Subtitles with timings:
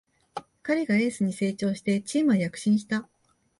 [0.63, 3.07] 彼がエースに成長してチームは躍進した